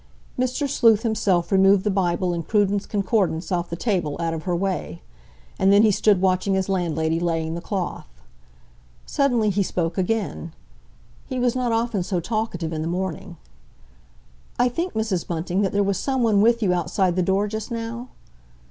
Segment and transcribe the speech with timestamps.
[0.45, 0.67] '"Mr.
[0.67, 5.03] Sleuth himself removed the Bible and Cruden's Concordance off the table out of her way,
[5.59, 8.07] and then he stood watching his landlady laying the cloth.
[9.05, 10.53] Suddenly he spoke again.
[11.27, 13.37] He was not often so talkative in the morning.
[14.57, 15.27] "I think, Mrs.
[15.27, 18.09] Bunting, that there was someone with you outside the door just now?"